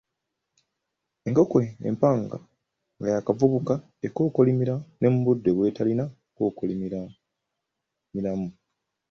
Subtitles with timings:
[1.27, 1.57] Enkoko
[1.89, 2.37] empanga
[2.97, 3.73] nga yaakavubuka
[4.05, 8.49] ekookolimira n emubudde bw’etalina kukookolimiramu.